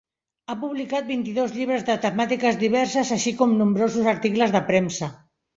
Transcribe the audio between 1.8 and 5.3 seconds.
de temàtiques diverses així com nombrosos articles de premsa.